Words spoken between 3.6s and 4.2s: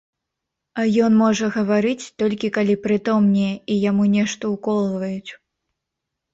і яму